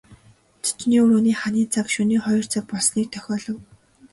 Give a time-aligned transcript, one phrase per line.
[0.65, 3.57] Зочны өрөөний ханын цаг шөнийн хоёр цаг болсныг дохиолов.